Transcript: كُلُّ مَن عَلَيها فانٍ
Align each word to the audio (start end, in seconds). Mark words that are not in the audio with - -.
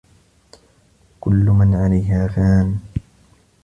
كُلُّ 1.21 1.45
مَن 1.45 1.75
عَلَيها 1.75 2.27
فانٍ 2.27 2.79